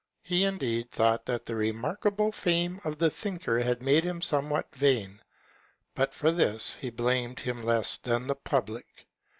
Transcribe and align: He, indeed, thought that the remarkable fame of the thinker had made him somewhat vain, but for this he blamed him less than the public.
He, 0.23 0.45
indeed, 0.45 0.89
thought 0.89 1.27
that 1.27 1.45
the 1.45 1.55
remarkable 1.55 2.31
fame 2.31 2.81
of 2.83 2.97
the 2.97 3.11
thinker 3.11 3.59
had 3.59 3.83
made 3.83 4.03
him 4.03 4.19
somewhat 4.19 4.73
vain, 4.73 5.21
but 5.93 6.11
for 6.15 6.31
this 6.31 6.73
he 6.77 6.89
blamed 6.89 7.39
him 7.41 7.61
less 7.61 7.97
than 7.99 8.25
the 8.25 8.33
public. 8.35 9.05